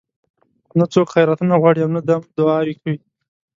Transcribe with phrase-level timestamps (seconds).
[0.77, 2.97] نه څوک خیراتونه غواړي او نه دم دعاوې کوي.